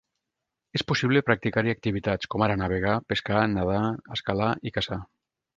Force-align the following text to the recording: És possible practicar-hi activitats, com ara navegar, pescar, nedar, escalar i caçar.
És 0.79 0.83
possible 0.91 1.21
practicar-hi 1.27 1.73
activitats, 1.75 2.31
com 2.35 2.45
ara 2.47 2.57
navegar, 2.63 2.97
pescar, 3.13 3.47
nedar, 3.53 3.85
escalar 4.19 4.53
i 4.71 4.77
caçar. 4.81 5.03